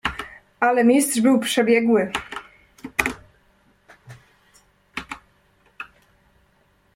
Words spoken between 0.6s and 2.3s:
Mistrz był przebiegły."